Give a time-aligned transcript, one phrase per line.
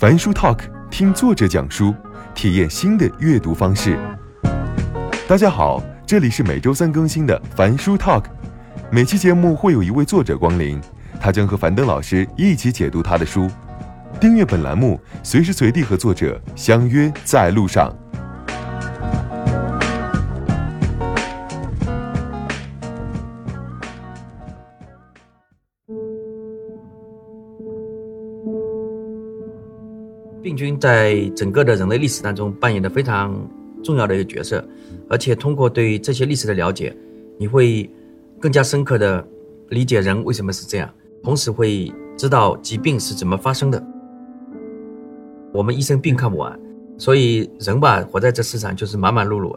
[0.00, 0.60] 樊书 Talk，
[0.90, 1.94] 听作者讲书，
[2.34, 3.98] 体验新的阅读方式。
[5.28, 8.24] 大家好，这里是每周三更新的樊书 Talk，
[8.90, 10.80] 每期节目会有一位作者光临，
[11.20, 13.46] 他将和樊登老师一起解读他的书。
[14.18, 17.94] 订阅本栏目，随时随地和作者相约在路上。
[30.60, 33.34] 军在整个的人类历史当中扮演的非常
[33.82, 34.62] 重要的一个角色，
[35.08, 36.94] 而且通过对这些历史的了解，
[37.38, 37.90] 你会
[38.38, 39.26] 更加深刻的
[39.70, 40.90] 理解人为什么是这样，
[41.22, 43.82] 同时会知道疾病是怎么发生的。
[45.50, 46.60] 我们一生病看不完，
[46.98, 49.56] 所以人吧，活在这世上就是忙忙碌碌。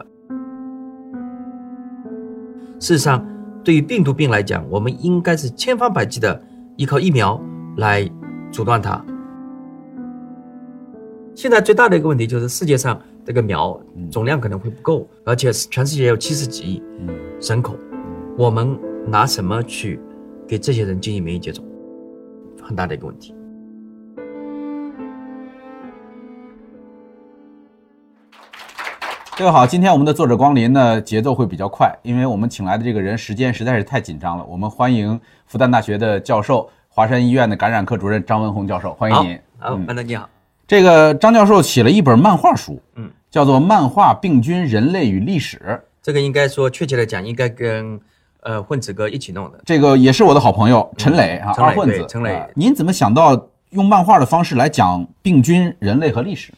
[2.80, 3.26] 事实上，
[3.62, 6.42] 对于病毒病来讲，我们应该是千方百计的
[6.78, 7.40] 依靠疫苗
[7.76, 8.10] 来
[8.52, 9.04] 阻断它。
[11.36, 13.80] 现在最大的一个问题就是世界上这个苗
[14.12, 16.84] 总量可能会不够，而且全世界有七十几亿
[17.42, 17.76] 人口，
[18.38, 20.00] 我们拿什么去
[20.48, 21.66] 给这些人进行免疫接种？
[22.62, 23.34] 很大的一个问题。
[29.36, 34.46] 各位好，今天我们的作者光临呢，节奏会比较快，因为我们请来的这个人时间实在是太紧张了。
[34.46, 39.40] 我们欢迎复旦大学的教授、华山医院的感染科主任张文宏教授，欢迎您。
[39.58, 40.30] 好，班长你好。
[40.68, 45.58] 这个张教授写了一本漫画书，嗯，叫做《漫画病菌人类与历史》。
[46.02, 48.00] 这个应该说，确切的讲，应该跟
[48.42, 49.60] 呃混子哥一起弄的。
[49.66, 52.06] 这个也是我的好朋友陈磊啊，二混子。
[52.08, 56.54] 陈磊，您怎么想到用漫画的方式来讲病菌、人类和历史？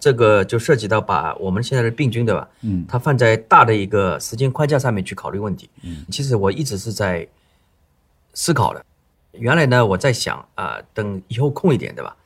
[0.00, 2.48] 这个就涉及到把我们现在的病菌，对吧？
[2.62, 5.68] 嗯，它放在大的一个时间框架上面去考虑问题。
[5.82, 7.26] 嗯，其实我一直是在
[8.34, 8.84] 思考的。
[9.32, 12.16] 原来呢，我在想啊，等以后空一点，对吧？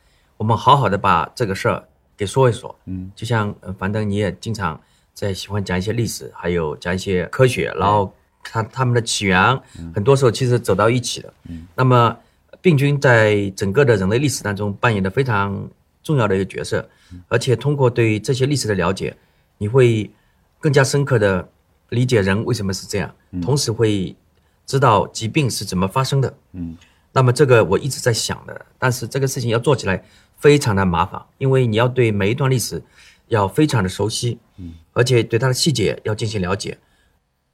[0.43, 1.81] 我们好好的把这个事儿
[2.17, 4.77] 给说一说，嗯，就像樊登你也经常
[5.13, 8.13] 在喜欢讲一些历史，还有讲一些科学，然后
[8.43, 9.57] 看他们的起源，
[9.95, 11.33] 很多时候其实走到一起的。
[11.47, 12.17] 嗯，那么
[12.61, 15.65] 病菌在整个的人类历史当中扮演的非常
[16.03, 16.89] 重要的一个角色，
[17.29, 19.15] 而且通过对这些历史的了解，
[19.57, 20.11] 你会
[20.59, 21.47] 更加深刻的
[21.87, 24.13] 理解人为什么是这样，同时会
[24.65, 26.35] 知道疾病是怎么发生的。
[26.51, 26.75] 嗯，
[27.13, 30.03] 那么这个我一直在想的，但是这个事情要做起来。
[30.43, 32.83] 非常的麻烦，因为你要对每一段历史
[33.29, 36.77] 要非常的熟悉，嗯，而且对它的细节要进行了解，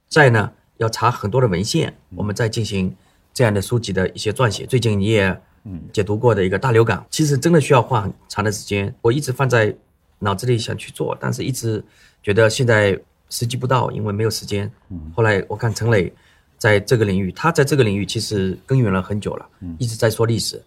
[0.08, 2.92] 再呢要查很多的文献，我们再进行
[3.32, 4.66] 这样的书籍的一些撰写。
[4.66, 8.92] 最近你也嗯解读过的一个大流感，其实真的需要花很长的时间。
[9.02, 9.72] 我一直放在
[10.18, 11.84] 脑子里想去做，但是一直
[12.24, 14.68] 觉得现在时机不到，因为没有时间。
[15.14, 16.12] 后来我看陈磊
[16.58, 19.46] 在这个领域，他在这个领域其实耕耘了很久了，
[19.78, 20.60] 一直在说历史。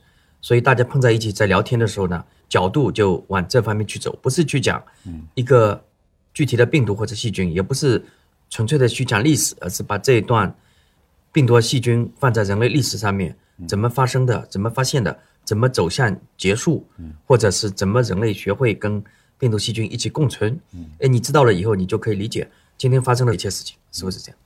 [0.44, 4.84] 所以大家碰在一起在聊天的时候呢，角度就往这方面去走，不是去讲
[5.36, 5.82] 一个
[6.34, 8.04] 具体的病毒或者细菌，也不是
[8.50, 10.54] 纯粹的去讲历史，而是把这一段
[11.32, 13.34] 病毒和细菌放在人类历史上面，
[13.70, 16.86] 怎么发生的，怎么发现的，怎么走向结束，
[17.26, 19.02] 或者是怎么人类学会跟
[19.40, 20.60] 病毒细菌一起共存。
[21.00, 24.38] 哎，你知道了以后，你就可以理解今天发生的一切事情，是不是这样？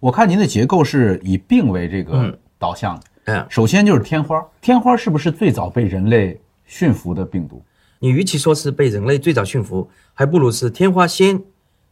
[0.00, 2.94] 我看您的结构是以病为这个导向。
[2.94, 3.02] 嗯，
[3.48, 7.62] 首先就是天花，天花是不是最早被人类驯服的病毒？
[7.98, 11.42] 你与其说是被人类最早驯服，还不如是天花先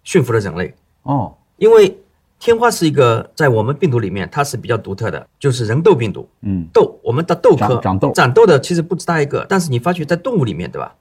[0.02, 0.74] 驯服了人类。
[1.02, 1.98] 哦，因为
[2.38, 6.28] 天花是一个在我们病毒里面，它是比较独特的，就是人痘病毒。
[6.42, 10.94] 嗯，痘，我们的痘科长痘，长痘的其实不止它一个，但是你发觉在动物里面，对吧？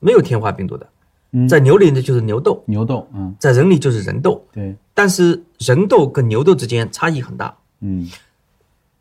[0.00, 0.86] 没有天花病毒的，
[1.32, 4.44] 嗯在牛里呢就是牛痘，牛痘，嗯，在人里就是人痘。
[4.52, 7.56] 对，但是人痘跟牛痘之间差异很大。
[7.80, 8.08] 嗯。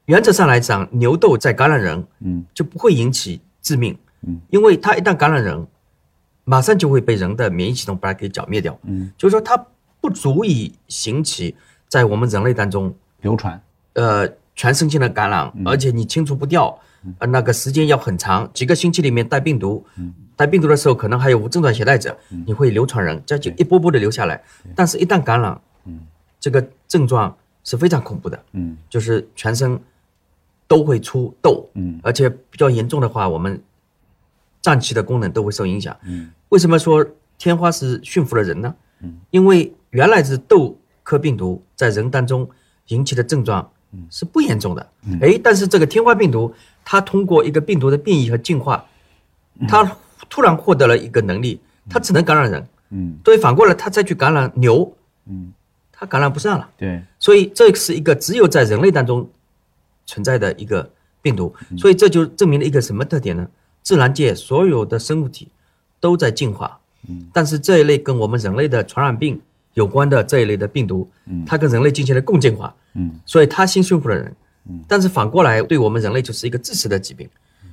[0.07, 5.67] 原则上来讲，牛痘在感染人，嗯，就不会引起致命，嗯，因为它一旦感染人，
[6.45, 9.61] 马上就会被人的免疫系统把它给剿灭掉，嗯，就是说它
[9.99, 10.73] 不足以
[11.05, 11.53] 引起
[11.89, 13.61] 在我们人类当中流传，
[13.95, 14.25] 呃，
[14.55, 16.79] 全身性的感染，而且你清除不掉，
[17.19, 19.85] 呃，那个时间要很长，几个星期里面带病毒，
[20.37, 24.41] 带病毒的时候可能还有无症状携带者，你会流传人，这就一波波的流下来，
[24.73, 25.99] 但是一旦感染，嗯，
[26.39, 29.77] 这个症状是非常恐怖的，嗯，就是全身。
[30.67, 33.61] 都会出痘，嗯，而且比较严重的话，我们
[34.61, 36.29] 脏器的功能都会受影响，嗯。
[36.49, 37.05] 为什么说
[37.37, 38.75] 天花是驯服了人呢？
[39.01, 42.49] 嗯，因为原来是痘科病毒在人当中
[42.87, 43.69] 引起的症状
[44.09, 44.89] 是不严重的，
[45.21, 46.53] 哎，但是这个天花病毒
[46.83, 48.85] 它通过一个病毒的变异和进化，
[49.67, 49.97] 它
[50.29, 51.59] 突然获得了一个能力，
[51.89, 54.93] 它只能感染人，嗯，所以反过来它再去感染牛，
[55.27, 55.53] 嗯，
[55.91, 59.29] 它感染不上了，对，所以这是一个只有在人类当中。
[60.07, 60.89] 存在的一个
[61.21, 63.47] 病毒，所以这就证明了一个什么特点呢？
[63.83, 65.49] 自然界所有的生物体
[65.99, 66.79] 都在进化。
[67.07, 69.39] 嗯，但是这一类跟我们人类的传染病
[69.75, 72.73] 有关的这一类的病毒，嗯，它跟人类进行了共进化。
[72.95, 74.35] 嗯，所以它先驯服了人。
[74.69, 77.29] 嗯，但是反过来对我们人类就是一个致死的疾病。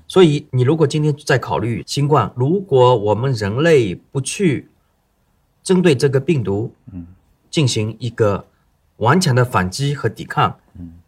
[0.07, 4.69] 所以你如果今天在考虑新冠，如果我们人类不去
[5.63, 7.07] 针对这个病毒，嗯，
[7.51, 8.45] 进行一个
[8.99, 10.64] 顽强的反击和抵抗，嗯，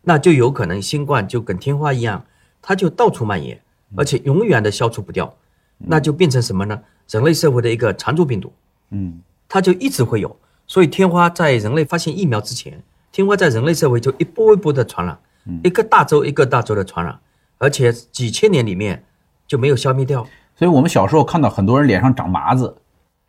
[0.08, 2.24] 那就有可能新冠就跟天花一样，
[2.62, 3.60] 它就到处蔓延，
[3.96, 5.34] 而且永远的消除不掉，
[5.78, 6.80] 那就变成什么呢？
[7.10, 8.52] 人类社会的一个常驻病毒，
[8.90, 10.36] 嗯，它就一直会有。
[10.68, 12.80] 所以天花在人类发现疫苗之前，
[13.10, 15.18] 天花在人类社会就一波一波的传染，
[15.64, 17.18] 一个大洲一个大洲的传染。
[17.58, 19.02] 而且几千年里面
[19.46, 20.24] 就没有消灭掉，
[20.54, 22.76] 所以我们小时候看到很多人脸上长麻子，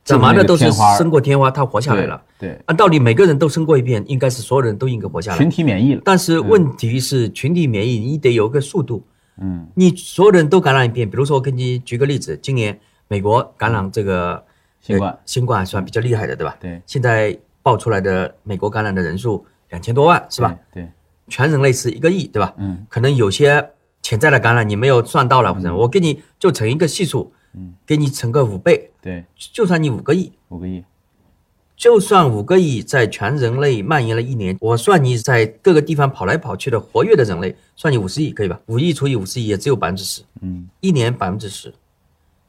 [0.08, 2.22] 长麻的都是生过天花，他活下来了。
[2.40, 5.38] 对，按道理每个人都生过一遍，应该是所有人都应该活下来。
[5.38, 9.06] 群体免疫了，但是问题是群体免疫你得有个速度。
[9.40, 14.42] 嗯，你所有人都感染一遍，比如说我给你举个例子，今年美国感染这个
[14.80, 16.56] 新冠，新冠算比较厉害的，对吧？
[16.60, 16.82] 对。
[16.86, 20.56] 现在爆出来的美国感染的人数两千多万，是吧？
[20.74, 20.88] 对。
[21.28, 22.54] 全人类是一个亿，对吧？
[22.58, 22.86] 嗯。
[22.90, 23.70] 可能有些。
[24.04, 25.54] 潜在的感染你没有算到了？
[25.76, 30.84] 我给你就乘一个系数，嗯，给你乘个五倍，对，就算你五个亿，五个亿，
[31.76, 38.60] 就算五个亿在全人类蔓延了一年，我算你在各个地方跑来跑去的活跃的人类，算你五十亿，可以吧？
[38.68, 41.74] 五亿除以五十亿也只有百分之十，嗯，一年百分之十，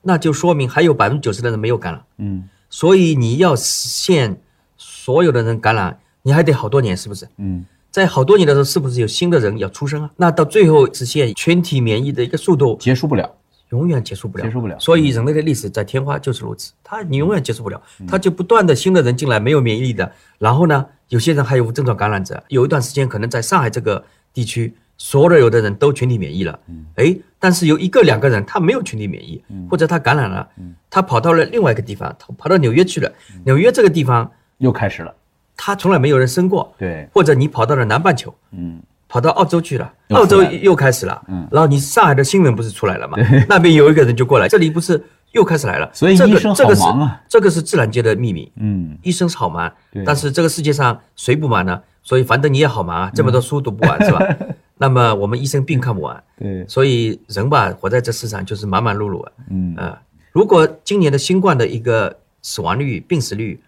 [0.02, 4.40] 那就说明还有百分之九十的人没有感染，嗯，所以你要实现
[4.76, 7.26] 所有的人感染，你还得好多年，是不是？
[7.38, 7.64] 嗯。
[7.90, 10.10] 在好多年的时候，是不是有新的人要出生啊？
[10.16, 13.34] 那到最后实现全体免疫的一个速度结束不了，
[13.70, 14.78] 永远结束不了，结束不了。
[14.78, 20.10] 所以人类的历史在天花就是如此，它你永远结束不了，它就不断的新的人进来，没有免疫力的。
[20.38, 26.58] 然后呢，有些人还有无症状感染者，有一段时间可能在上海这个地区，所有的人都群体免疫了，
[26.96, 30.48] 哎，但是有一个两个人他没有群体免疫，或者他感染了，
[30.88, 33.12] 他跑到了另外一个地方，他跑到纽约去了，
[33.44, 35.14] 纽约这个地方又开始了。
[35.60, 43.16] 他从来没有人生过，对，或者你跑到了南半球，嗯，跑到澳洲去了，澳洲又开始了，嗯，然后你上海的新闻不是出来了吗？
[43.48, 45.02] 那边有一个人就过来，这里不是
[45.32, 45.90] 又开始来了？
[45.94, 49.72] 所以医生好忙啊，这个是自然界的秘密，嗯，医生是好忙，
[50.04, 51.80] 但是这个世界上谁不忙呢？
[52.02, 54.20] 所以反正你也好忙啊，这么多书读不完是吧？
[54.76, 59.98] 那么我们医生病看不完，对，所以人吧，活在这世上就是忙忙碌碌啊，嗯呃，
[60.32, 63.58] 如果今年的新冠的一个死亡率、病死率。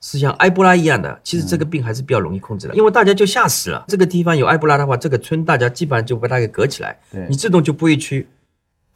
[0.00, 3.84] 是像埃博拉一样的，其实这个病还是比较容易控制的，因为大家就吓死了。
[3.88, 6.96] 这个地方有埃博拉的话，这个村大家基本上就把它给隔起来，
[7.28, 8.28] 你自动就不会去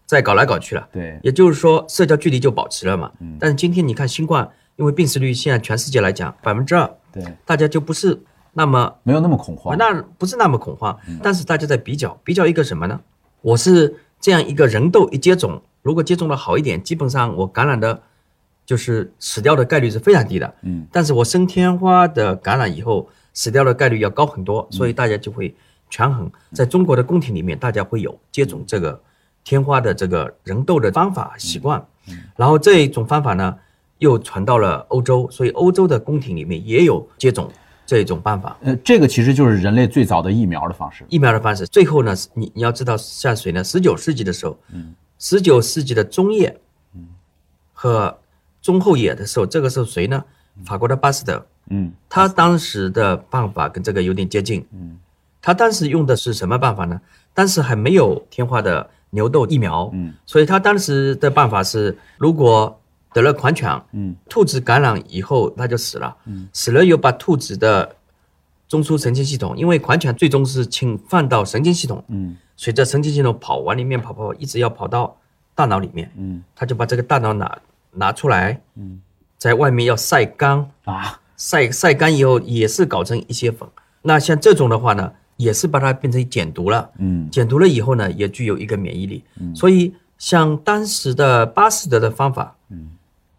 [0.06, 0.88] 再搞来搞去了。
[0.93, 3.10] 对，也就是说社交距离就保持了嘛。
[3.19, 3.37] 嗯。
[3.40, 8.16] 但是今天你看新冠，因为病死率现在全世界来讲百分之二，对，大家就不是
[8.52, 10.96] 那么没有那么恐慌，那不是那么恐慌。
[11.20, 13.00] 但是大家在比较比较一个什么呢？
[13.40, 18.02] 我是这样一个人痘一接种，如果接种的好一点，基本上我感染的。
[18.73, 25.55] 就是死掉的概率是非常低的，嗯，但是我生天花的感染以后，死掉的概率要高很多，所以大家就会
[25.91, 26.33] 权衡。
[26.55, 28.99] 在中国的宫廷里面，大家会有接种这个
[29.45, 31.87] 天花的这个人痘的方法习惯，
[32.35, 33.55] 然后这一种方法呢，
[33.99, 37.53] 又传到了欧洲，所以欧洲的宫廷里面也有接种
[37.85, 38.57] 这一种办法。
[38.63, 41.05] 呃，这个其实就是人类最早的疫苗的方式。
[41.11, 43.63] 疫苗的方式，最后呢，你你要知道像谁呢？
[43.63, 46.59] 十九世纪的时候，嗯，十九世纪的中叶，
[46.95, 47.07] 嗯，
[47.75, 48.19] 和
[48.62, 50.25] 中后野的时候，这个时候谁呢？
[50.64, 54.99] 法国的巴斯德，嗯，他当时的办法跟这个有点接近，嗯，
[55.40, 57.00] 他当时用的是什么办法呢？
[57.33, 62.78] 当时还没有天花的牛痘疫苗，嗯，所以他当时的办法是，如果
[63.14, 67.97] 得了狂犬，嗯，兔子感染以后它就死了，嗯，死了又把兔子的
[68.69, 75.16] 中枢神经系统，因为狂犬最终是侵犯到神经系统，嗯，随着神经系统跑往里面跑跑，一直要跑到
[75.54, 77.59] 大脑里面，嗯，他就把这个大脑拿。
[77.92, 79.00] 拿出来，嗯，
[79.38, 83.68] 在外面要晒干啊，晒晒干以后也是搞成一些粉。
[84.02, 89.22] 那像这种的话呢，也是把它变成减毒了，嗯，减毒了以后呢，也具有一个免疫力。
[89.40, 92.90] 嗯，所以像当时的巴斯德的方法，嗯，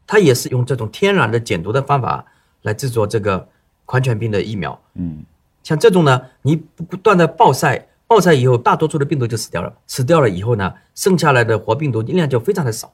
[0.05, 2.23] 他也是用这种天然的减毒的方法
[2.61, 3.47] 来制作这个
[3.85, 4.79] 狂犬病的疫苗。
[4.95, 5.23] 嗯，
[5.63, 9.73] 像这种呢，你不断的暴晒，暴晒以后，大多数的病毒就死掉了。
[9.87, 12.93] 死掉了以后呢，剩下来的活病毒量就非常的少。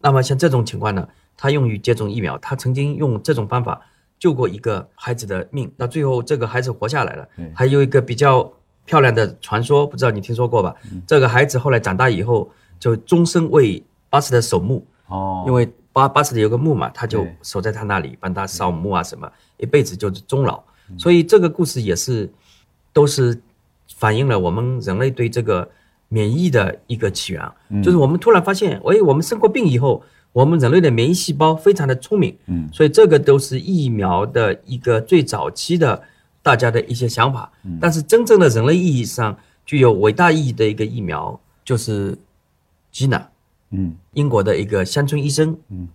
[0.00, 3.80] 那么像这种情况呢，他用于接种疫苗，他曾经用这种方法
[4.18, 7.28] 救过一个孩子的命，那最后这个孩子活下来了。
[7.54, 8.50] 还有一个比较
[8.84, 10.74] 漂亮的传说，不知道你听说过吧？
[11.06, 14.84] 这个孩子后来长大以后，就终身为巴斯德守墓。
[15.08, 20.62] 哦，因为巴巴斯德有个墓嘛，他就守在他那里，帮他扫墓啊什么，一辈子就是终老。
[20.98, 22.28] 所以这个故事也是，
[22.92, 23.40] 都是
[23.96, 25.68] 反映了我们人类对这个
[26.12, 30.02] 免疫的一个起源，就是我们突然发现，哎，我们生过病以后，
[30.32, 36.02] 我们人类的免疫细胞非常的聪明，嗯，所以这个都是疫苗的一个最早期的
[36.42, 42.18] 大家的一些想法，但是真正的人类意义上具有伟大意义的一个疫苗就是
[42.90, 43.28] 吉娜，
[43.70, 45.86] 嗯，英国的一个乡村医生，嗯，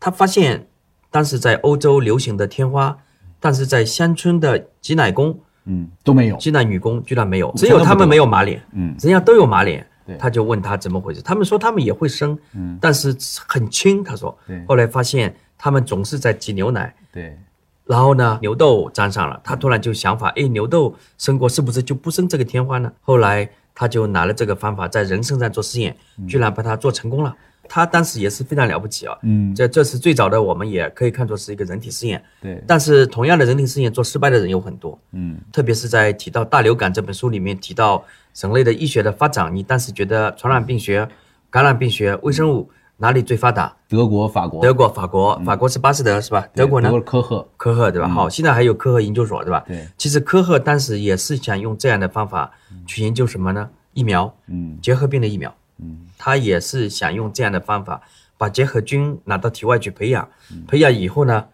[0.00, 0.66] 他发现
[1.12, 2.98] 当时在欧洲流行的天花，
[3.38, 5.38] 但是在乡村的挤奶工。
[5.68, 6.36] 嗯，都没有。
[6.38, 8.60] 挤奶女工居然没有，只有他们没有马脸。
[8.72, 9.86] 嗯，人家都有马脸。
[10.18, 13.14] 他就问他怎么回事，他们说他们也会生，嗯，但是
[13.46, 14.02] 很轻。
[14.02, 14.64] 他说，对。
[14.66, 16.94] 后来发现他们总是在挤牛奶。
[17.12, 17.36] 对。
[17.84, 22.90] 然后呢，牛痘沾上了，他突然就想法，哎，牛痘生过是不是就不生这个天花呢？
[23.02, 25.94] 后来他就拿了这个方法在人身上做试验，
[26.26, 27.36] 居然把它做成功了。
[27.68, 32.62] 他当时也是非常了不起啊，嗯，这这是最早的，我们也可以看作是一个人体试验，对。
[32.66, 38.02] 但是同样的人体试验做失败的人有很多，嗯，特别是在提到大流感这本书里面提到
[38.40, 41.08] 人类的医学的发展，你当时觉得传染病学、
[41.50, 43.74] 感染病学、微生物哪里最发达？
[43.88, 44.60] 德国、法国。
[44.62, 46.46] 德国、法国，法国是巴斯德是吧？
[46.54, 46.90] 德国呢？
[47.02, 47.46] 科赫。
[47.56, 48.08] 科赫对吧？
[48.08, 49.64] 好，现在还有科赫研究所对吧？
[49.68, 49.86] 对。
[49.96, 52.50] 其实科赫当时也是想用这样的方法
[52.86, 53.68] 去研究什么呢？
[53.94, 58.00] 疫苗，嗯，结核病的疫苗，嗯，他也是想用这样的方法。
[58.40, 60.28] 把结核菌拿到体外去培养，
[60.68, 61.46] 培养以后呢，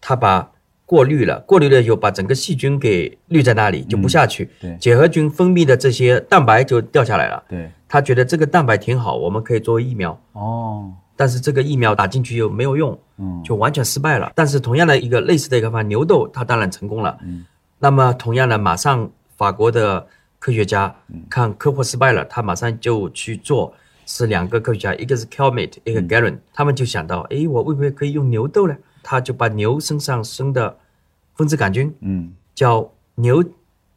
[0.00, 0.52] 他把
[0.84, 4.48] 过滤了，过滤了以后把整个细菌给滤在那里，就不下去。
[4.60, 7.42] 对，结核菌分泌的这些蛋白就掉下来了。
[7.48, 10.16] 对，他觉得这个蛋白挺好，我们可以作为疫苗。
[10.34, 14.30] 哦，但是这个疫苗打进去又没有用，嗯，就完全失败了。
[14.36, 17.18] 但是同样的一个类似的一个方法，牛痘它当然成功了。
[17.24, 17.44] 嗯，
[17.80, 20.06] 那么同样的，马上法国的
[20.38, 20.94] 科学家
[21.28, 23.74] 看科普失败了，他马上就去做。
[24.08, 28.76] 是两个科学家，一个是 Calmette，一个 Garin，他们就想到，哎，我会不会可以用牛痘呢？
[29.02, 30.78] 他就把牛身上生的
[31.34, 33.42] 分支杆菌，嗯，叫牛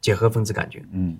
[0.00, 1.16] 结核分支杆菌，嗯，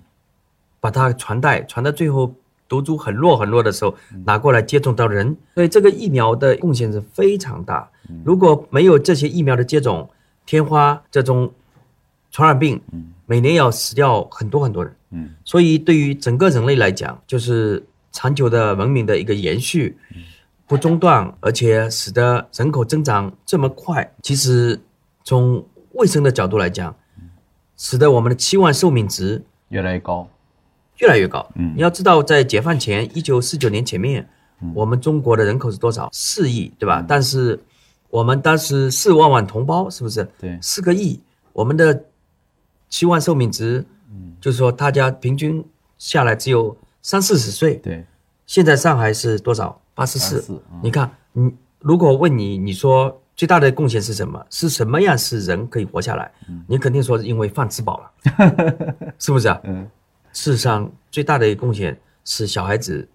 [0.81, 2.35] 把它传代，传到最后
[2.67, 7.89] 毒株很弱很弱的时候，拿过来接种到人，所以这个疫苗的贡献是非常大。
[8.25, 10.09] 如果没有这些疫苗的接种，
[10.45, 11.49] 天花这种
[12.29, 12.81] 传染病，
[13.25, 17.85] 每年要死掉很多很多人，嗯，所以对于整个人类来讲，就是。
[18.13, 19.97] 长久的文明的一个延续，
[20.67, 24.77] 不中断，而且使得人口增长这么快，其实
[25.23, 26.93] 从卫生的角度来讲，
[27.77, 30.27] 使得我们的期望寿命值越来越高，
[30.97, 31.49] 越来越高。
[31.55, 34.27] 嗯，你要知道，在解放前一九四九年前面，
[34.73, 36.09] 我们中国的人口是多少？
[36.11, 37.01] 四亿，对吧？
[37.07, 37.57] 但是
[38.09, 40.27] 我们当时四万万同胞，是不是？
[40.37, 41.17] 对，四个亿，
[41.53, 42.03] 我们的
[42.89, 43.85] 期望寿命值，嗯，
[44.41, 45.63] 就是说大家平均
[45.97, 46.75] 下来只有。
[47.03, 48.05] 三四十岁，对，
[48.45, 49.81] 现在上海是多少？
[49.95, 50.61] 八十四。
[50.83, 54.45] 你看，你如果问你，你说最大的贡献是什么？
[54.51, 56.31] 是什么样是人可以活下来？
[56.67, 58.11] 你肯定说是因为饭吃饱了，
[59.17, 59.59] 是不是啊？
[59.63, 59.89] 嗯。
[60.31, 63.09] 事实上，最大的一个贡献是小孩子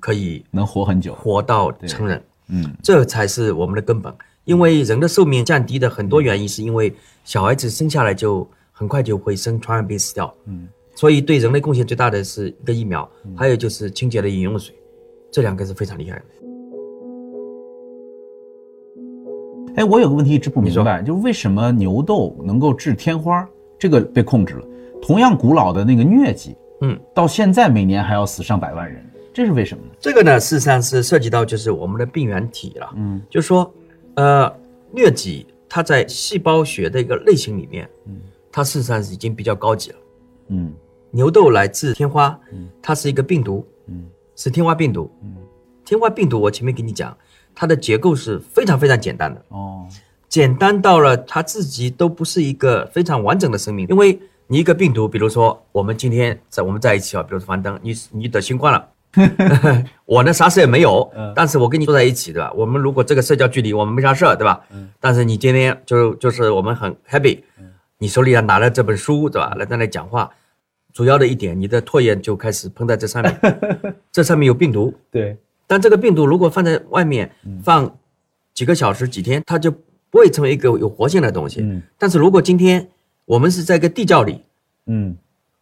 [0.00, 2.24] 可以能活很久，活到成人。
[2.46, 4.10] 嗯，这才是我们的根本。
[4.44, 8.50] 因为人的寿命降低的很多原因，是因为小孩子生下来就
[8.82, 10.34] 很快就会生传染病死掉。
[10.46, 10.66] 嗯。
[10.94, 14.74] 所以对人类贡献最大的是一个疫苗，还有就是清洁的饮用水，
[15.30, 16.24] 这两个是非常厉害的。
[19.76, 23.48] 哎，我有个问题一直不明白，就是为什么牛痘能够治天花，
[23.78, 24.66] 这个被控制了，
[25.00, 29.90] 同样古老的那个疟疾，嗯，到现在每年还要死上百万人，这是为什么呢？
[29.98, 33.72] 这个呢，事实上是涉及到就是我们的病原体了，嗯，就是说，
[34.16, 34.54] 呃，
[34.92, 38.16] 疟疾它在细胞学的一个类型里面，嗯，
[38.52, 39.96] 它事实上是已经比较高级了，
[40.48, 40.72] 嗯。
[41.14, 42.38] 牛痘来自天花，
[42.80, 45.10] 它是一个病毒，嗯是天花病毒。
[45.22, 45.36] 嗯
[45.84, 47.14] 天花病毒我前面给你讲，
[47.54, 49.86] 它的结构是非常非常简单的哦，
[50.28, 53.86] 简单到了它自己都不是一个非常完整的生命。
[53.88, 58.88] 因为你一个病毒，比如说我们今天在我们在一起啊，比如说樊登，你你得新冠了，
[60.06, 62.50] 我呢啥事也没有，嗯但是我跟你坐在一起，对吧？
[62.56, 64.64] 我们如果这个社交距离，我们没啥事儿，对吧？
[64.72, 67.40] 嗯但是你今天就就是我们很 happy，
[68.02, 69.54] 你手里要拿了这本书，对吧？
[69.56, 70.28] 来在那讲话。
[70.92, 73.40] 主要的一点，你的唾液就开始喷在这上面，
[74.10, 74.92] 这上面有病毒。
[75.08, 75.36] 对，
[75.68, 77.30] 但这个病毒如果放在外面
[77.62, 77.88] 放
[78.52, 81.60] 几个小时、几天，它就不会成为一个有活性的东西。
[81.60, 81.80] 嗯。
[81.96, 82.88] 但是如果今天
[83.24, 84.42] 我们是在一个地窖里，
[84.86, 85.16] 嗯，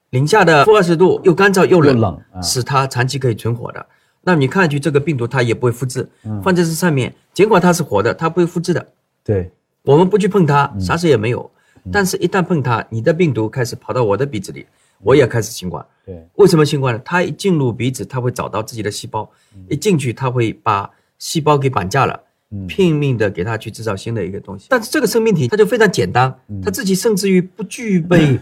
[0.09, 3.87] 零下的负二十度，又干燥又冷，使它长期可以存活的，
[4.23, 6.09] 那你看上去这个病毒它也不会复制。
[6.25, 6.41] 嗯。
[6.43, 8.89] 放在这上面，尽管它是活的，它不会复制的。
[9.23, 9.53] 对。
[9.83, 11.51] 我们不去碰它，啥事也没有。
[11.93, 14.67] 但是，一旦碰它，你的病毒开始跑到我的鼻子里。
[15.03, 17.01] 我也开始新冠，对，为什么新冠呢？
[17.03, 19.27] 它一进入鼻子，它会找到自己的细胞，
[19.71, 22.21] 一进去，它会把细胞给绑架了，
[22.69, 24.67] 拼命的给它去制造新的一个东西。
[24.69, 28.39] 但是这个生命体它就非常简单，它自己甚至于不具备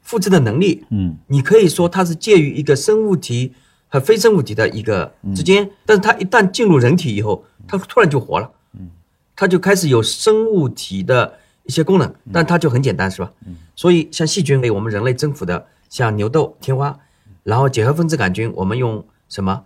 [0.00, 3.52] 复制的能力，嗯，你可以说它是介于一个生物体
[3.88, 8.88] 和非生物体的一个之间，但是它一旦进入人体以后，它突然就活了，嗯，
[9.34, 13.30] 它就开始有生物体的一些功能，但它就很简单，是吧？
[13.46, 16.98] 嗯，所以像细菌为我们人类征服的，像牛痘、天花，
[17.42, 19.64] 然后结核分子杆菌，我们用什么？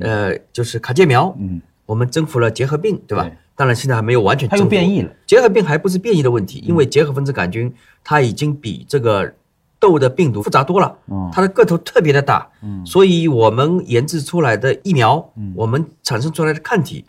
[0.00, 3.30] 呃，就是卡介苗，嗯，我们征服了结核病，对吧？
[3.56, 5.12] 当然现在还没有完全，它又变异了。
[5.26, 7.72] 结核病还不是变异的问题，因为结核分子杆菌
[8.04, 9.34] 它已经比这个。
[9.80, 10.94] 痘的病毒复杂多了，
[11.32, 12.46] 它的个头特别的大，
[12.84, 17.02] 所以我们研制出来的疫苗，我们产生出来的抗体，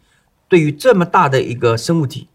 [0.48, 2.30] 对于这么大的一个生物体，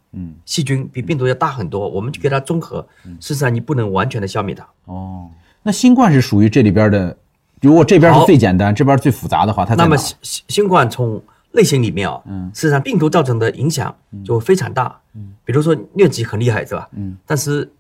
[0.44, 2.86] 细菌比病毒要大很多，我们就给它综合。
[3.20, 4.66] 事实上，你不能完全的消灭它。
[4.86, 5.30] 哦，
[5.62, 7.16] 那新冠是属于这里边的，
[7.60, 13.94] 如果这边是最简单，这边最复杂的话，它那么新新冠从类型里面啊，嗯事实上病毒造成的影响
[14.24, 15.00] 就非常大。
[15.14, 16.88] 嗯，比如说疟疾很厉害，是吧？
[16.92, 17.70] 嗯，但是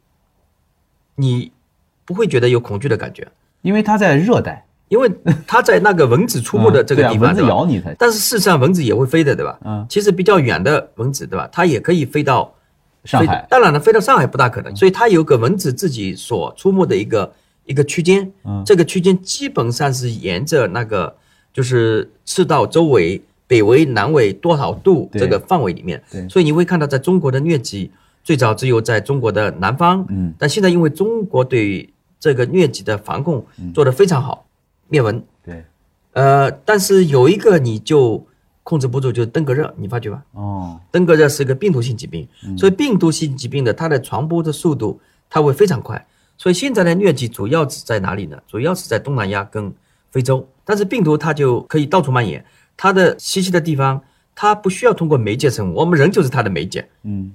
[1.14, 1.52] 你。
[2.08, 3.26] 不会觉得有恐惧的感觉，
[3.62, 5.10] 因为它在热带，因为
[5.46, 7.94] 它在那个蚊子出没的这个地方，蚊子咬你才。
[7.98, 9.58] 但是事实上，蚊子也会飞的，对吧？
[9.64, 9.84] 嗯。
[9.88, 11.48] 其实比较远的蚊子，对吧？
[11.50, 12.54] 它也可以飞到
[13.04, 13.44] 上海。
[13.50, 17.32] 当然了，飞到上海不大可能，所以它有个蚊子自己所出没的一个
[17.64, 18.30] 一个区间。
[18.44, 18.62] 嗯。
[18.64, 21.12] 这个区间基本上是沿着那个
[21.52, 26.00] 就是赤道周围北纬南纬多少度这个范围里面。
[26.12, 26.28] 对。
[26.28, 27.90] 所以你会看到，在中国的疟疾
[28.22, 30.06] 最早只有在中国的南方。
[30.10, 30.32] 嗯。
[30.38, 34.45] 但现在因为中国对这个疟疾的防控做得非常好，
[34.88, 35.22] 灭蚊。
[35.44, 35.64] 对，
[36.12, 38.24] 呃，但是有一个你就
[38.62, 40.22] 控制不住，就是登革热，你发觉吧？
[40.32, 42.26] 哦，登革热是一个病毒性疾病，
[42.58, 45.00] 所以病毒性疾病的它的传播的速度
[45.30, 46.06] 它会非常快。
[46.38, 48.36] 所以现在的疟疾主要是在哪里呢？
[48.46, 49.72] 主要是在东南亚跟
[50.10, 52.44] 非洲，但是病毒它就可以到处蔓延，
[52.76, 54.02] 它的栖息的地方
[54.34, 56.88] 它不需要通过媒介生物，我们人就是它的媒介。
[57.02, 57.32] 嗯。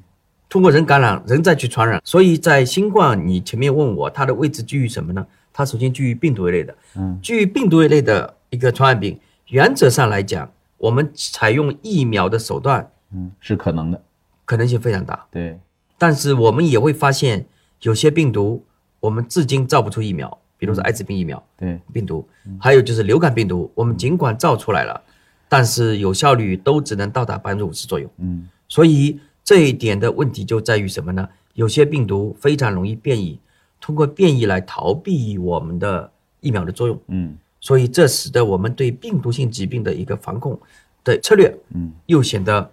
[0.49, 5.25] 通过人感染，人再去传染，所以在新冠，你前面问我它的位置居于什么呢？
[5.53, 14.01] 它首先基于病毒一类的，嗯，基于病毒一类的一个传染病，原则上来讲，我们采用疫苗的手段，嗯，是可能的，
[14.45, 15.59] 可能性非常大，对。
[15.97, 17.45] 但是我们也会发现，
[17.81, 18.63] 有些病毒
[18.99, 22.27] 我们至今造不出疫苗，比如说艾滋病疫苗，对，病毒，
[22.59, 25.01] 还有就是流感病毒，我们尽管造出来了，
[25.47, 29.19] 但是有效率都只能到达百分之五十左右，嗯，所以。
[29.43, 31.27] 这一点的问题就在于什么呢？
[31.55, 33.39] 有些病毒非常容易变异，
[33.81, 36.97] 通过变异来逃避我们的疫苗的作用。
[37.07, 40.57] 嗯，所以这使得我们对病毒性疾病的一个防控
[41.03, 42.71] 的策略，嗯，又显得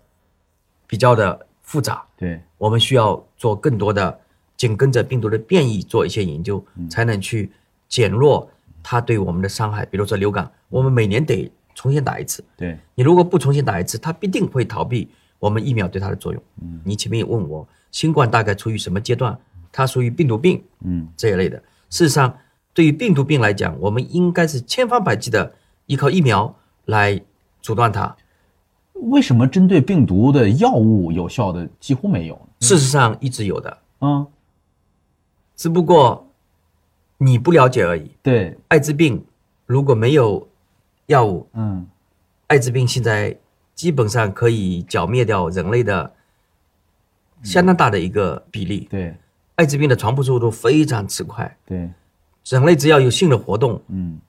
[0.86, 2.04] 比较的复杂。
[2.16, 4.20] 对，我们需要做更多的
[4.56, 7.50] 紧跟着病毒的变异做一些研究，才能去
[7.88, 8.48] 减弱
[8.82, 9.84] 它对我们的伤害。
[9.86, 12.44] 比如说流感，我们每年得重新打一次。
[12.56, 15.08] 对，你如果不重新打一次，它必定会逃避。
[15.38, 19.38] 我们疫苗对它的作用，嗯，你前面也问我，新冠大概处于什么阶段？
[19.72, 21.56] 它属于病毒病，嗯，这一类的。
[21.90, 22.36] 事实上，
[22.72, 25.54] 对于病毒病来讲，我们应该是千方百计的
[25.86, 26.54] 依靠疫苗
[26.86, 27.20] 来
[27.60, 28.16] 阻断它。
[28.94, 32.48] 为什么针对病毒的药物有效的几乎没有？
[32.60, 34.26] 事实上一直有的，嗯，
[35.56, 36.28] 只不过
[37.18, 38.10] 你不了解而已。
[38.22, 39.24] 对，艾滋病
[39.66, 40.48] 如果没有
[41.06, 41.86] 药物，嗯，
[42.48, 43.36] 艾滋病现在。
[43.78, 46.12] 基本上可以剿灭掉人类的
[47.44, 48.88] 相当大的一个比例。
[48.90, 49.14] 对，
[49.58, 51.58] 艾滋病的传播速度非常之快。
[51.66, 51.90] 对，
[52.46, 54.20] 人类只要有性的活动，嗯，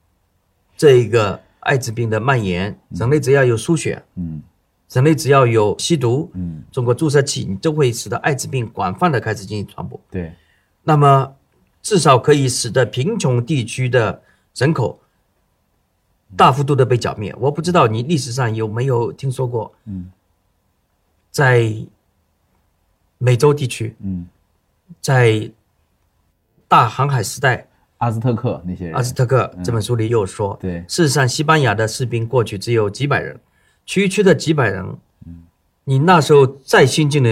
[0.76, 4.42] 这一个艾滋病的蔓延，人类只要有输血，嗯，
[4.90, 10.00] 人类只要有吸毒，嗯，通过注射器，你都会使得艾滋病广泛的开始进行传播。
[10.10, 10.34] 对，
[10.82, 11.36] 那么
[11.80, 14.22] 至少可以使得贫穷地区的
[14.56, 14.98] 人口。
[16.36, 19.72] 大幅度的被剿灭，我不知道你历史上有没有听说过？
[19.86, 20.12] 嗯，
[21.32, 21.74] 在
[23.18, 24.28] 美洲地区，嗯，
[25.00, 25.50] 在
[26.66, 27.66] 大航海时代，
[27.98, 33.38] 阿兹特克那些人，阿兹特克这本书里又说，对，事实上西班牙的士兵过去只有几百人，
[33.84, 34.84] 区区的几百人，
[35.26, 35.42] 嗯，
[35.84, 37.30] 你那时候再先进的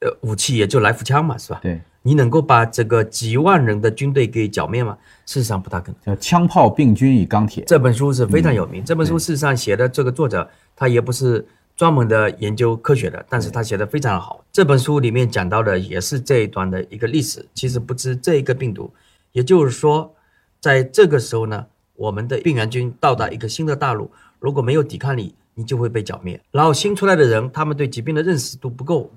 [0.00, 1.60] 呃武器也就来福枪嘛，是吧？
[1.62, 1.80] 对。
[2.02, 4.96] 你能够把这个几万人的军队给剿灭吗？
[5.26, 5.96] 事实上不大可能。
[6.06, 8.82] 叫《枪炮、病菌与钢铁》这本书是非常有名。
[8.82, 11.46] 这本书事实上写的这个作者，他也不是
[11.78, 14.44] 专门的研究科学的，但是他写的非常好。
[14.50, 17.46] 这本书里面讲到的也是这一段的一个历史。
[17.54, 18.92] 其实不知这一个病毒，
[19.30, 20.12] 也就是说，
[20.60, 21.64] 在这个时候呢，
[21.94, 24.10] 我们的病原菌到达一个新的大陆，
[24.40, 26.40] 如果没有抵抗力，你就会被剿灭。
[26.50, 29.10] 然后新出来的人，他们对疾病的认识度不够，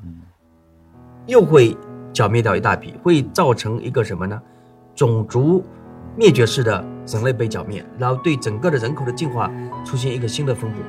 [1.25, 1.75] 又会。
[2.13, 4.39] 剿灭掉一大批，会造成一个什么呢？
[4.93, 5.63] 种族
[6.17, 9.49] 灭绝式的人类被剿灭，然后对整个的人口的进化
[9.85, 10.79] 出现一个新的分布。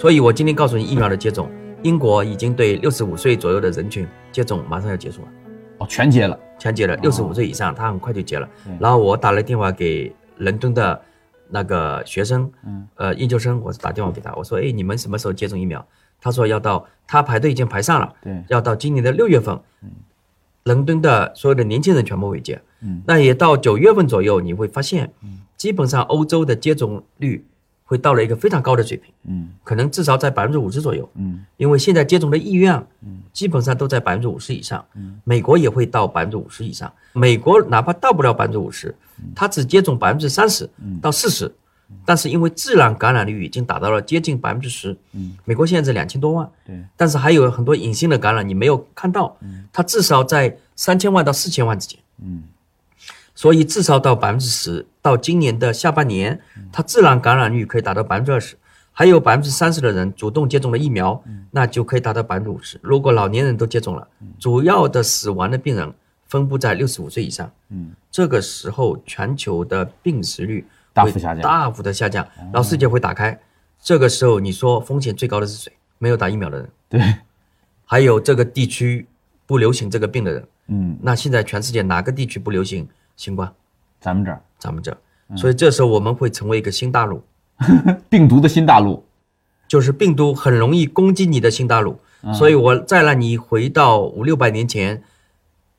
[0.00, 1.50] 所以我今天告诉你，疫苗的接种
[1.82, 5.28] 英国已经对六十五岁左右的人群接种马上要结束了，
[5.76, 8.48] 哦，全接了，全接了，六十五岁以上他很快就接了。
[8.78, 10.98] 然后我打了电话给伦敦的
[11.50, 15.86] 那个学生，嗯，呃，研究生，我是打电话给他，我说，哎，你们什么时候接种疫苗？
[16.18, 19.90] 他说要到，他排队已经排上了，对，要到今年的六月份，嗯，
[20.64, 27.44] 伦敦的所有的年轻人全部会接，嗯，那也到九月份左右，你会发现，嗯，基本上欧洲的接种率。
[27.90, 38.94] 会到了一个非常高的水平，嗯，可能至少在百分之五十左右，嗯，因为现在接种的意愿，嗯，基本上都在百分之五十以上，嗯，美国也会到百分之五十以上，美国哪怕到不了百分之五十，
[39.34, 40.70] 它只接种百分之三十
[41.02, 41.52] 到四十，
[42.06, 52.44] 但是因为自然感染率已经达到了接近百分之十，嗯，美国现在是两千多万，对，但是还有很多隐性的感染你没有看到，嗯，它至少在三千万到四千万之间，嗯。
[53.40, 56.38] 所以至少到百分之十，到今年的下半年，
[56.70, 58.54] 它自然感染率可以达到百分之二十，
[58.92, 61.18] 还有百分之三十的人主动接种了疫苗，
[61.50, 62.78] 那就可以达到百分之五十。
[62.82, 64.06] 如果老年人都接种了，
[64.38, 65.90] 主要的死亡的病人
[66.26, 73.40] 分布在六十五岁以上，嗯，这个时候全球的病死率大幅下降，大幅的下降，然后世界会打开。
[73.82, 75.72] 这个时候你说风险最高的是谁？
[75.96, 77.14] 没有打疫苗的人，对，
[77.86, 79.06] 还有这个地区
[79.46, 82.86] 不流行这个病的人，嗯，那现在全世界哪个地区不流行？
[83.16, 83.52] 新冠，
[84.00, 87.22] 咱们这儿，咱们这儿，所以这时候我们会成为一个新大陆，
[88.08, 89.04] 病毒的新大陆，
[89.68, 91.98] 就是病毒很容易攻击你的新大陆。
[92.34, 95.02] 所以我再让你回到五六百年前，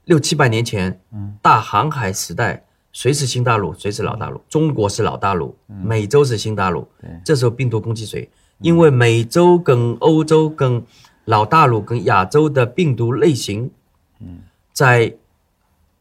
[0.05, 0.99] 六七百年前，
[1.41, 4.41] 大航海时代，谁是新大陆，谁是老大陆？
[4.49, 6.87] 中国是老大陆，美洲是新大陆。
[7.23, 8.27] 这时候病毒攻击谁？
[8.57, 10.83] 因为美洲跟欧洲跟
[11.25, 13.69] 老大陆跟亚洲的病毒类型，
[14.73, 15.15] 在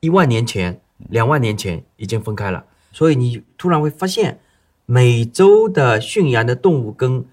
[0.00, 0.80] 一万年前。
[1.08, 4.38] 两万年前已经分开了，所以你突然会发现，
[4.86, 7.24] 美洲的驯养的动物跟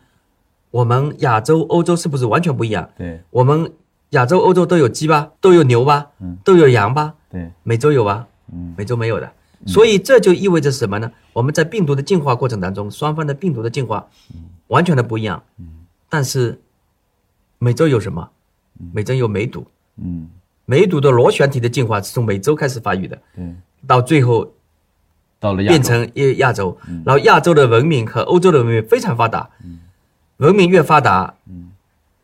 [0.71, 2.89] 我们亚洲、欧洲是不是完全不一样？
[2.97, 3.71] 对，我们
[4.11, 8.27] 亚洲、欧洲都有鸡吧，都有牛吧，嗯，都有羊吧，对，美洲有吧？
[8.51, 9.31] 嗯，美洲没有的，
[9.65, 11.11] 所以这就意味着什么呢？
[11.33, 14.07] 我们在病毒的进化过程当中，双方的病毒的进化，
[14.67, 15.43] 完全的不一样。
[15.57, 16.61] 嗯，但是
[17.59, 18.29] 美洲有什么？
[18.93, 19.65] 美洲有梅毒。
[19.97, 20.29] 嗯。
[20.69, 23.17] 梅毒的螺旋体的进化是从美洲开始发育的，
[23.87, 24.51] 到最后
[25.39, 29.49] 到了变成亚亚洲，然后亚洲的文明和欧洲的文明非常发达，
[30.37, 31.33] 文明越发达，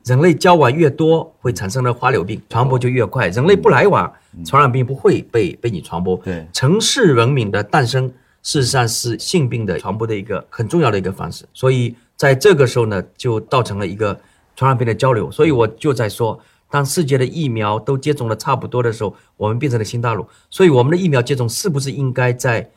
[0.04, 3.30] 人类交往越多，会产生的花柳病传播就越快。
[3.30, 4.14] 人类不来往，
[4.46, 6.18] 传染病不会被被你传播。
[6.18, 11.46] 对，城市文明的诞生，事实上是性病的传播的一个很重要的一个方式。
[11.54, 14.20] 所以在这个时候呢，就造成了一个
[14.54, 15.32] 传染病的交流。
[15.32, 16.38] 所以我就在说。
[16.74, 20.26] 当世界的疫苗都接种的差不多的时候，我们变成了新大陆。
[20.50, 22.68] 所以我们的疫苗接种是不是应该在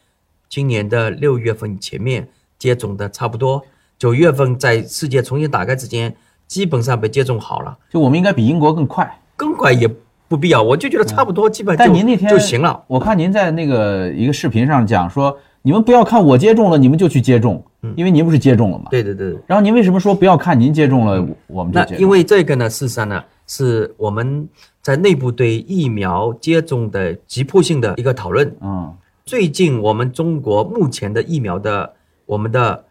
[0.51, 2.29] 今年的六月份前面
[2.59, 3.65] 接种的差不多？
[3.99, 6.15] 九月份在世界重新打开之前，
[6.47, 7.75] 基本上被接种好了。
[7.89, 9.89] 就我们应该比英国更快，更快也
[10.29, 10.63] 不必要。
[10.63, 11.87] 我就觉得差不多，基本上。
[11.87, 12.85] 但您那天就行了。
[12.89, 17.65] 我看您在那个一个视频上讲说，你们不要看我接种了，你们就去接种，
[17.97, 18.89] 因为您不是接种了吗？
[18.91, 19.39] 对对对。
[19.47, 21.97] 然后您为什么说不要看您接种了，我们就接？
[21.97, 23.25] 因为这个呢，事实上呢。
[23.47, 24.49] 是我们
[24.83, 28.57] 在内部对疫苗接种的急迫性的一个讨论。
[28.61, 31.95] 嗯，最近我们中国目前的疫苗的
[32.27, 32.85] 我们的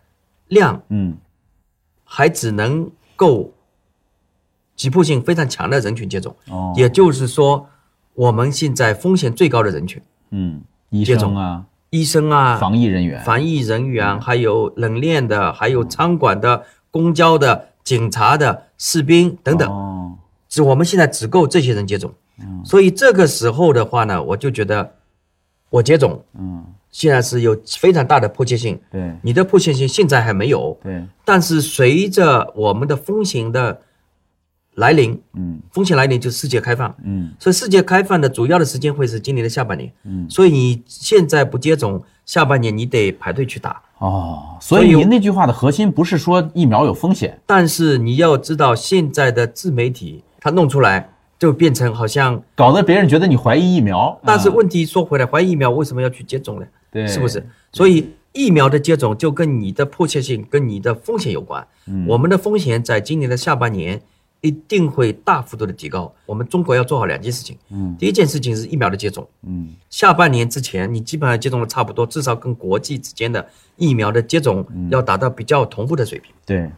[0.48, 1.18] 量，嗯，
[2.04, 3.52] 还只能够
[4.76, 6.36] 急迫性非常强的人群接种。
[6.50, 7.68] 哦，也就是说，
[8.14, 19.70] 我们现在风险最高的人群，嗯，医生啊，医生啊，防疫人员，防疫人员，还有冷链的，还有餐馆的、公交的、警察的、士兵等等。
[19.70, 20.05] 哦。
[20.56, 22.14] 是我们现在只够这些人接种，
[22.64, 24.90] 所以这个时候的话呢，我就觉得
[25.70, 28.80] 我接种，嗯，现在是有非常大的迫切性。
[28.90, 30.78] 对，你的迫切性现在还没有。
[30.82, 33.82] 对，但是随着我们的风险的
[34.76, 43.82] 来临，嗯，风险来临就是世界开放，嗯，所以世界开放的主要的时间会是今年的下半年，嗯，所以你现在不接种，下半年你得排队去打。
[43.98, 50.24] 哦，所以您那句话的核心不是说疫苗有风险，但是你要知道现在的自媒体。
[50.46, 56.68] 他弄出来就变成好像搞得别人觉得你怀疑疫苗，但是问题说回来，怀疑疫苗为什么要去接种呢？
[56.92, 57.44] 对，是不是？
[57.72, 61.66] 所以疫苗的接种就跟你的迫切性、跟你的风险有关。
[61.88, 64.00] 嗯，我们的风险在今年的下半年
[64.42, 66.14] 一定会大幅度的提高。
[66.28, 67.58] 我们中国要做好两件事情。
[67.72, 69.28] 嗯，第一件事情是疫苗的接种。
[69.48, 73.44] 嗯，下半年之前你基本上接种的差不多，至少跟国际之间的
[73.78, 76.32] 疫苗的接种要达到比较同步的水平。
[76.46, 76.70] 对。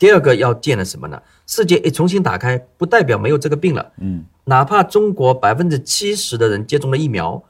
[0.00, 1.22] 第二个要见的什么呢？
[1.46, 3.92] 世界一重新打开，不代表没有这个病了。
[3.98, 7.40] 嗯，哪怕中国百分之七十的人接种了疫苗，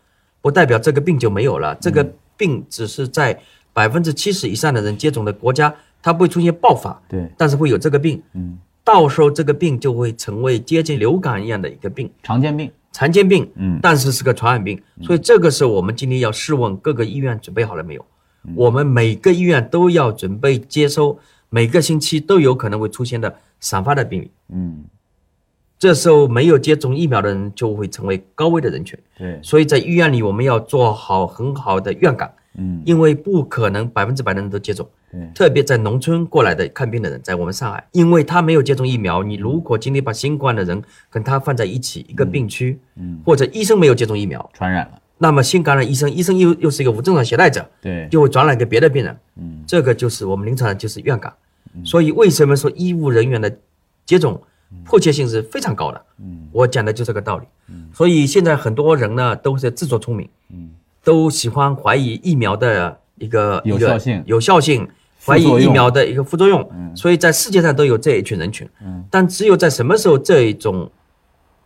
[0.42, 1.76] 不代表这个病就没有了。
[1.76, 2.04] 这个
[2.36, 3.38] 病只是在
[3.72, 7.00] 百分之七十以上的人接种的国家，它不会出现爆发。
[7.08, 8.20] 对，但是会有这个病。
[8.34, 18.04] 嗯，到时候这个病就会成为接近流感一样的一个病，常见病，常见病，嗯，但是是个传染病，所以这个时候我们今天要试问各个医院准备好了没有？
[18.56, 21.16] 我们每个医院都要准备接收
[21.50, 24.84] 每个星期都有可能会出现的散发的病例，嗯，
[25.78, 32.32] 这时候没有接种疫苗的人就会成为高危的人群，对，所以在医院里我们要做好很好的院感。
[32.58, 51.32] 嗯，因为不可能百分之百的人都接种，对，特别在农村过来的看病的人，在我们上海，因为他没有接种疫苗，你如果今天把新冠的人跟他放在一起一个病区，嗯，或者医生没有接种疫苗，传染了，那么新感染医生，医生又又是一个无症状携带者，对，就会传染给别的病人，嗯，这个就是我们临床上就是院感，
[51.84, 53.58] 所以为什么说医务人员的
[54.04, 54.40] 接种
[54.84, 60.70] 迫切性是非常高的，嗯，我讲的就这个道理，嗯，所以现在很多人呢都是自作聪明，嗯。
[61.02, 64.86] 都喜欢怀疑疫苗的一个有效性，有效性，
[65.24, 66.60] 怀疑疫苗的一个副作用。
[66.74, 68.68] 嗯，所以在世界上都有这一群人群。
[68.82, 70.90] 嗯，但只有在什么时候这一种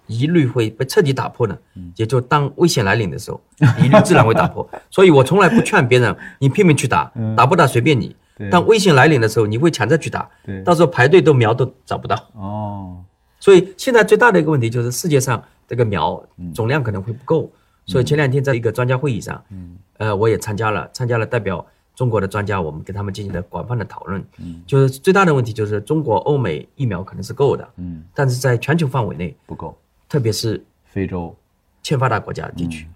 [0.07, 1.59] 疑虑会被彻底打破呢？
[1.75, 3.41] 嗯，也就当危险来临的时候，
[3.83, 4.65] 疑虑自然会打破。
[4.89, 8.15] 所以我从来不劝别人你拼命去打，打不打随便你。
[8.51, 10.29] 当危险来临的时候，你会抢着去打，
[10.65, 12.17] 到时候排队都苗都找不到。
[12.35, 12.97] 哦，
[13.39, 16.23] 所以现在最大的一个问题就是世界上这个苗
[16.55, 17.51] 总量可能会不够。
[17.87, 29.77] 所以前两天在一个专家会议上，嗯，呃，我也参加了，参加了代表中国的专家，我们跟他们进行了广泛的讨论，嗯，就是最大的问题就是中国、欧美疫苗可能是够的，嗯，但是在全球范围内不够，
[30.09, 31.37] 特别是非洲、
[31.83, 32.89] 欠发达国家地区，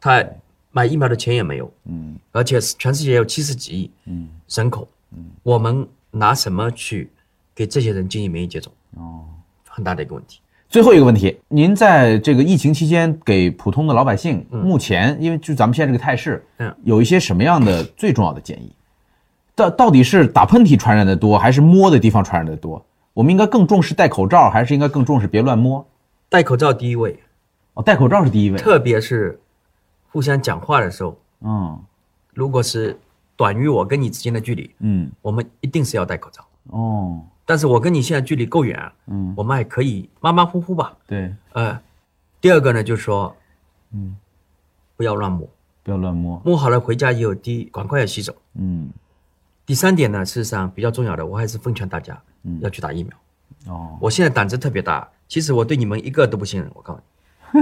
[0.00, 0.20] 他
[0.74, 7.08] 买疫苗的钱也没有，嗯，而且全世界有七十几亿，嗯，人口，嗯，我们拿什么去
[7.54, 8.72] 给这些人进行免疫接种？
[8.96, 9.24] 哦，
[9.68, 10.40] 很大的一个问题。
[10.68, 18.72] 最后一个问题，您在这个疫情期间给普通的老百姓，目前因为就咱们现在这个态势，嗯，有一些什么样的最重要的建议？
[19.54, 22.84] 到到底是打喷嚏传染的多，还是摸的地方传染的多？
[23.12, 25.86] 我们应该更重视戴口罩，还是应该更重视别乱摸？
[26.28, 27.16] 戴口罩第一位，
[27.74, 29.40] 哦，戴口罩是第一位，特别是
[30.14, 31.82] 互相讲话的时候，嗯，
[32.34, 32.96] 如果是
[33.34, 36.46] 短于我跟你之间的距离，嗯，我们一定是要戴口罩。
[36.66, 37.20] 哦。
[37.44, 40.96] 但是我跟你现在距离够远，嗯，我们还可以马马虎虎吧。
[41.04, 41.78] 对，呃，
[42.40, 43.36] 第二个呢，就是说，
[43.90, 44.16] 嗯，
[44.96, 45.48] 不要乱摸，
[45.82, 48.32] 不要乱摸，摸好了回家以后，第一赶快要洗手。
[48.54, 48.88] 嗯，
[49.66, 53.12] 第三点呢，事实上比较重要的，我还是奉劝大家，嗯，要去打疫苗。
[53.66, 57.04] 哦，我现在胆子特别大，其实我对你们一个都不信任，我告诉你。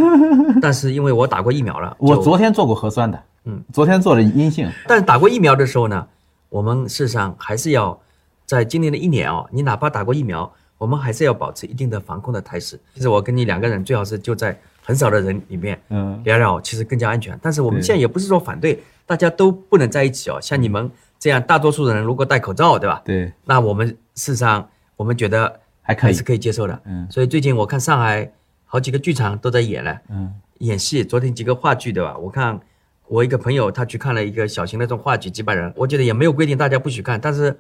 [0.61, 4.69] 但是因为我打过疫苗了，我昨天做过核酸的，嗯，昨天做了阴性。
[4.89, 6.07] 但是打过疫苗的时候呢，
[6.49, 7.99] 我们事实上还是要。
[8.45, 12.79] 在今年的一年哦，你哪怕打过疫苗，我们还是要保持一定的防控的态势。
[12.93, 17.39] 其实我跟你两个人最好是就在很少的人里面，嗯，聊聊，其实更加安全。
[17.41, 20.39] 但是我们现在也不是说反对大家都不能在一起哦。
[20.43, 23.01] 像你们这样大多数的人如果戴口罩，对吧？
[23.07, 23.33] 对。
[23.47, 26.79] 那我们事实上我们觉得还可以，还是可以接受的。
[26.85, 27.07] 嗯。
[27.11, 28.31] 所以最近我看上海
[28.73, 31.05] 好几个剧场都在演了，嗯，演戏。
[31.05, 32.17] 昨天几个话剧，对吧？
[32.17, 32.59] 我看
[33.07, 37.55] 我一个朋友他去看了一个小型的这种话剧，几百人，我觉得也没有规定大家不许看，但是。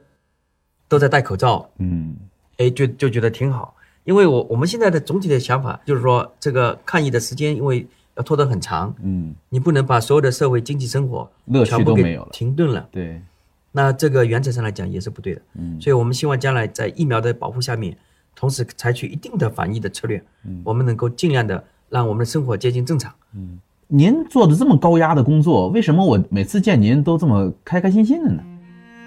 [0.89, 2.15] 都在戴口罩，嗯，
[2.59, 13.23] 哎，就就觉得挺好，因为我我们现在的总体的想法就是说，这个抗疫的时间因为要拖得很长，嗯，你不能把所有的社会经济生活乐趣都没有了，停顿了，对，
[13.71, 17.97] 那这个原则上来讲也是不对的，嗯，所以我们希望将来在疫苗的保护下面，
[18.35, 28.43] 同时采取一定的防疫的策略，嗯，我们能够尽量的让我们的生活接近正常，嗯，您做的这么高压的工作，为什么我每次见您都这么开开心心的呢？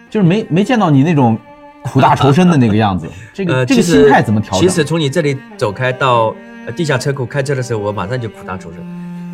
[0.10, 1.38] 就是没没见到你那种。
[1.88, 4.60] 苦大仇深的那个样子， 这个这个心态怎么调整？
[4.60, 6.36] 其实从你这里走开到
[6.76, 8.82] 地下车库开车的时候，我马上就苦大仇深，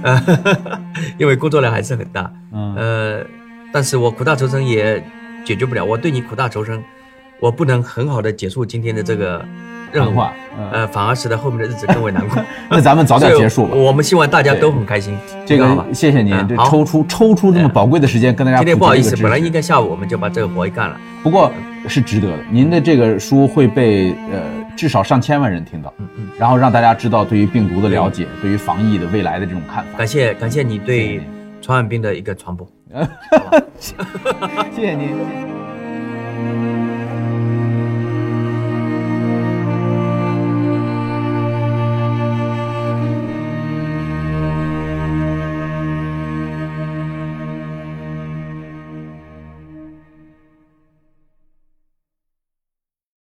[0.04, 0.22] 呃，
[1.18, 3.26] 因为工作量还是很大，呃，
[3.72, 5.02] 但是我苦大仇深也
[5.46, 5.86] 解决不了。
[5.86, 6.84] 我对你苦大仇深，
[7.40, 9.46] 我不能很好的结束今天的这个。
[9.92, 10.22] 任务，
[10.72, 12.42] 呃，反而使得后面的日子更为难过。
[12.70, 13.76] 那咱们早点结束吧。
[13.78, 15.18] 我们希望大家都很开心。
[15.46, 18.58] 这个，谢谢您，这抽出抽出这么宝贵的时间跟大家。
[18.58, 20.98] 今天不好意思，本来应该下午我们就把这个活一干了。
[21.24, 21.52] 不过，
[21.88, 22.38] 是值得的。
[22.50, 24.42] 您的这个书会被呃
[24.76, 29.98] 至少上千万人听到，嗯嗯，然后让大家知道对于病毒的了解，对于防疫的未来的这种看法。
[29.98, 31.22] 感谢感谢你对
[31.62, 32.68] 传染病的一个传播。
[33.80, 33.96] 谢
[34.76, 36.91] 谢您。